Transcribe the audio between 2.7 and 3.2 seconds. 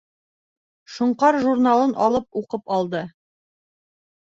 алды.